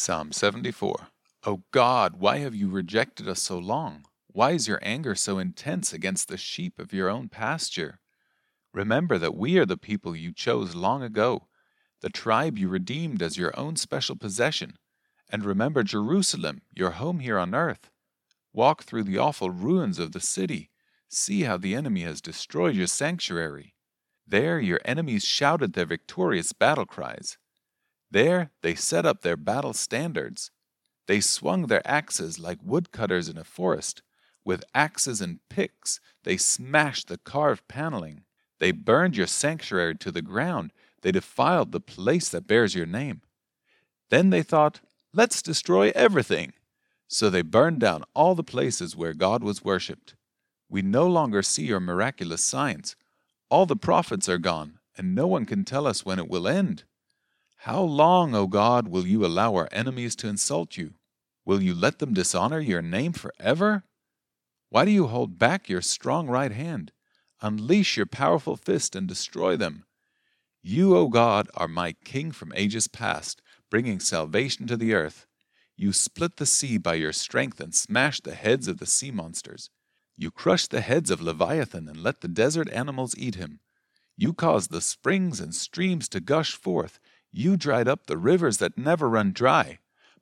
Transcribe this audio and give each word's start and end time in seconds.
Psalm 0.00 0.30
74 0.30 1.08
O 1.42 1.64
God, 1.72 2.20
why 2.20 2.38
have 2.38 2.54
you 2.54 2.68
rejected 2.68 3.28
us 3.28 3.42
so 3.42 3.58
long? 3.58 4.04
Why 4.28 4.52
is 4.52 4.68
your 4.68 4.78
anger 4.80 5.16
so 5.16 5.40
intense 5.40 5.92
against 5.92 6.28
the 6.28 6.36
sheep 6.36 6.78
of 6.78 6.92
your 6.92 7.08
own 7.08 7.28
pasture? 7.28 7.98
Remember 8.72 9.18
that 9.18 9.34
we 9.34 9.58
are 9.58 9.66
the 9.66 9.76
people 9.76 10.14
you 10.14 10.32
chose 10.32 10.76
long 10.76 11.02
ago, 11.02 11.48
the 12.00 12.10
tribe 12.10 12.56
you 12.56 12.68
redeemed 12.68 13.22
as 13.22 13.36
your 13.36 13.52
own 13.58 13.74
special 13.74 14.14
possession. 14.14 14.78
And 15.28 15.44
remember 15.44 15.82
Jerusalem, 15.82 16.62
your 16.72 16.92
home 16.92 17.18
here 17.18 17.36
on 17.36 17.52
earth. 17.52 17.90
Walk 18.52 18.84
through 18.84 19.02
the 19.02 19.18
awful 19.18 19.50
ruins 19.50 19.98
of 19.98 20.12
the 20.12 20.20
city. 20.20 20.70
See 21.08 21.42
how 21.42 21.56
the 21.56 21.74
enemy 21.74 22.02
has 22.02 22.20
destroyed 22.20 22.76
your 22.76 22.86
sanctuary. 22.86 23.74
There 24.24 24.60
your 24.60 24.78
enemies 24.84 25.24
shouted 25.24 25.72
their 25.72 25.86
victorious 25.86 26.52
battle 26.52 26.86
cries. 26.86 27.36
There 28.10 28.50
they 28.62 28.74
set 28.74 29.04
up 29.04 29.22
their 29.22 29.36
battle 29.36 29.72
standards. 29.72 30.50
They 31.06 31.20
swung 31.20 31.66
their 31.66 31.86
axes 31.86 32.38
like 32.38 32.58
woodcutters 32.62 33.28
in 33.28 33.38
a 33.38 33.44
forest. 33.44 34.02
With 34.44 34.64
axes 34.74 35.20
and 35.20 35.40
picks 35.48 36.00
they 36.24 36.36
smashed 36.36 37.08
the 37.08 37.18
carved 37.18 37.68
paneling. 37.68 38.24
They 38.60 38.72
burned 38.72 39.16
your 39.16 39.26
sanctuary 39.26 39.96
to 39.96 40.10
the 40.10 40.22
ground. 40.22 40.72
They 41.02 41.12
defiled 41.12 41.72
the 41.72 41.80
place 41.80 42.28
that 42.30 42.46
bears 42.46 42.74
your 42.74 42.86
name. 42.86 43.22
Then 44.10 44.30
they 44.30 44.42
thought, 44.42 44.80
let's 45.12 45.42
destroy 45.42 45.92
everything. 45.94 46.54
So 47.06 47.30
they 47.30 47.42
burned 47.42 47.80
down 47.80 48.04
all 48.14 48.34
the 48.34 48.42
places 48.42 48.96
where 48.96 49.14
God 49.14 49.42
was 49.42 49.64
worshipped. 49.64 50.14
We 50.68 50.82
no 50.82 51.06
longer 51.06 51.42
see 51.42 51.64
your 51.64 51.80
miraculous 51.80 52.44
signs. 52.44 52.96
All 53.48 53.64
the 53.64 53.76
prophets 53.76 54.28
are 54.28 54.38
gone, 54.38 54.78
and 54.96 55.14
no 55.14 55.26
one 55.26 55.46
can 55.46 55.64
tell 55.64 55.86
us 55.86 56.04
when 56.04 56.18
it 56.18 56.28
will 56.28 56.46
end. 56.46 56.84
How 57.62 57.82
long, 57.82 58.36
O 58.36 58.46
God, 58.46 58.86
will 58.86 59.04
you 59.04 59.26
allow 59.26 59.54
our 59.56 59.68
enemies 59.72 60.14
to 60.16 60.28
insult 60.28 60.76
you? 60.76 60.94
Will 61.44 61.60
you 61.60 61.74
let 61.74 61.98
them 61.98 62.14
dishonor 62.14 62.60
your 62.60 62.82
name 62.82 63.12
forever? 63.12 63.82
Why 64.70 64.84
do 64.84 64.92
you 64.92 65.08
hold 65.08 65.38
back 65.38 65.68
your 65.68 65.82
strong 65.82 66.28
right 66.28 66.52
hand? 66.52 66.92
Unleash 67.40 67.96
your 67.96 68.06
powerful 68.06 68.56
fist 68.56 68.94
and 68.94 69.08
destroy 69.08 69.56
them. 69.56 69.84
You, 70.62 70.96
O 70.96 71.08
God, 71.08 71.48
are 71.54 71.66
my 71.66 71.92
King 72.04 72.30
from 72.30 72.52
ages 72.54 72.86
past, 72.86 73.42
bringing 73.70 73.98
salvation 73.98 74.68
to 74.68 74.76
the 74.76 74.94
earth. 74.94 75.26
You 75.76 75.92
split 75.92 76.36
the 76.36 76.46
sea 76.46 76.78
by 76.78 76.94
your 76.94 77.12
strength 77.12 77.58
and 77.58 77.74
smashed 77.74 78.22
the 78.22 78.34
heads 78.34 78.68
of 78.68 78.78
the 78.78 78.86
sea 78.86 79.10
monsters. 79.10 79.68
You 80.16 80.30
crushed 80.30 80.70
the 80.70 80.80
heads 80.80 81.10
of 81.10 81.20
Leviathan 81.20 81.88
and 81.88 82.02
let 82.02 82.20
the 82.20 82.28
desert 82.28 82.70
animals 82.70 83.14
eat 83.18 83.34
him. 83.34 83.60
You 84.16 84.32
caused 84.32 84.70
the 84.70 84.80
springs 84.80 85.40
and 85.40 85.54
streams 85.54 86.08
to 86.10 86.20
gush 86.20 86.54
forth. 86.54 86.98
You 87.32 87.56
dried 87.56 87.88
up 87.88 88.06
the 88.06 88.16
rivers 88.16 88.58
that 88.58 88.78
never 88.78 89.08
run 89.08 89.32
dry. 89.32 89.78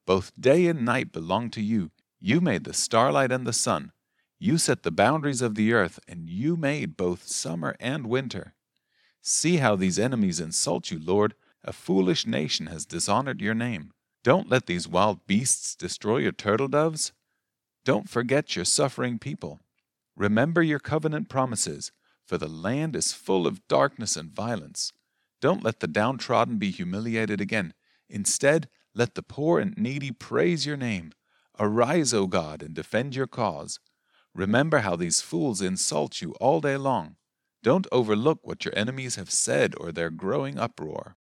Both 0.06 0.32
day 0.38 0.66
and 0.66 0.84
night 0.84 1.12
belong 1.12 1.50
to 1.50 1.60
you. 1.60 1.90
You 2.20 2.40
made 2.40 2.64
the 2.64 2.72
starlight 2.72 3.32
and 3.32 3.46
the 3.46 3.52
sun. 3.52 3.92
You 4.38 4.58
set 4.58 4.82
the 4.82 4.90
boundaries 4.90 5.42
of 5.42 5.54
the 5.54 5.72
earth, 5.72 5.98
and 6.06 6.28
you 6.28 6.56
made 6.56 6.96
both 6.96 7.26
summer 7.26 7.74
and 7.80 8.06
winter. 8.06 8.54
See 9.22 9.56
how 9.56 9.76
these 9.76 9.98
enemies 9.98 10.40
insult 10.40 10.90
you, 10.90 10.98
Lord. 10.98 11.34
A 11.64 11.72
foolish 11.72 12.26
nation 12.26 12.66
has 12.66 12.86
dishonored 12.86 13.40
your 13.40 13.54
name. 13.54 13.92
Don't 14.22 14.50
let 14.50 14.66
these 14.66 14.88
wild 14.88 15.26
beasts 15.26 15.74
destroy 15.74 16.18
your 16.18 16.32
turtle 16.32 16.68
doves. 16.68 17.12
Don't 17.84 18.08
forget 18.08 18.56
your 18.56 18.64
suffering 18.64 19.18
people. 19.18 19.60
Remember 20.16 20.62
your 20.62 20.78
covenant 20.78 21.28
promises, 21.28 21.92
for 22.24 22.38
the 22.38 22.48
land 22.48 22.96
is 22.96 23.12
full 23.12 23.46
of 23.46 23.66
darkness 23.68 24.16
and 24.16 24.30
violence. 24.34 24.92
Don't 25.40 25.62
let 25.62 25.80
the 25.80 25.86
downtrodden 25.86 26.58
be 26.58 26.70
humiliated 26.70 27.40
again. 27.40 27.74
Instead, 28.08 28.68
let 28.94 29.14
the 29.14 29.22
poor 29.22 29.60
and 29.60 29.76
needy 29.76 30.10
praise 30.10 30.64
your 30.64 30.76
name. 30.76 31.12
Arise, 31.58 32.14
O 32.14 32.26
God, 32.26 32.62
and 32.62 32.74
defend 32.74 33.14
your 33.14 33.26
cause. 33.26 33.78
Remember 34.34 34.78
how 34.78 34.96
these 34.96 35.20
fools 35.20 35.62
insult 35.62 36.20
you 36.20 36.32
all 36.40 36.60
day 36.60 36.76
long. 36.76 37.16
Don't 37.62 37.86
overlook 37.90 38.40
what 38.42 38.64
your 38.64 38.76
enemies 38.76 39.16
have 39.16 39.30
said 39.30 39.74
or 39.78 39.92
their 39.92 40.10
growing 40.10 40.58
uproar. 40.58 41.16